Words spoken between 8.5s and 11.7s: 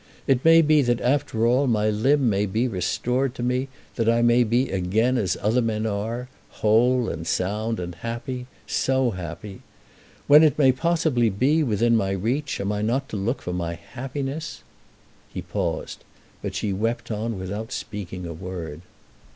so happy! When it may possibly be